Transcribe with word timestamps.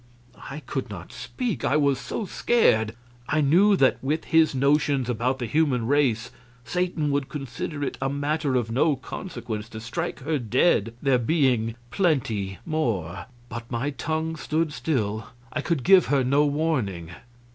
I 0.49 0.61
could 0.61 0.89
not 0.89 1.11
speak, 1.11 1.63
I 1.63 1.77
was 1.77 1.99
so 1.99 2.25
scared. 2.25 2.95
I 3.29 3.39
knew 3.41 3.75
that 3.77 4.03
with 4.03 4.23
his 4.25 4.55
notions 4.55 5.11
about 5.11 5.37
the 5.37 5.45
human 5.45 5.85
race 5.85 6.31
Satan 6.65 7.11
would 7.11 7.29
consider 7.29 7.83
it 7.83 7.99
a 8.01 8.09
matter 8.09 8.55
of 8.55 8.71
no 8.71 8.95
consequence 8.95 9.69
to 9.69 9.79
strike 9.79 10.21
her 10.21 10.39
dead, 10.39 10.95
there 11.03 11.19
being 11.19 11.75
"plenty 11.91 12.57
more"; 12.65 13.27
but 13.47 13.69
my 13.69 13.91
tongue 13.91 14.35
stood 14.37 14.73
still, 14.73 15.27
I 15.53 15.61
could 15.61 15.83
give 15.83 16.07
her 16.07 16.23
no 16.23 16.47
warning. 16.47 17.11